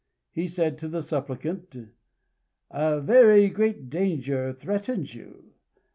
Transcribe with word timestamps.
He 0.31 0.47
said 0.47 0.79
to 0.79 0.87
the 0.87 1.03
supplicant: 1.03 1.91
"A 2.71 2.99
very 2.99 3.49
great 3.49 3.87
danger 3.91 4.51
threatens 4.51 5.13
you. 5.13 5.53